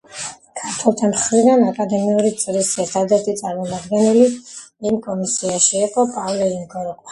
[0.59, 4.25] ქართველთა მხრიდან აკადემიური წრის ერთადერთი წარმომადგენელი
[4.93, 7.09] ამ კომისიაში იყო პავლე ინგოროყვა.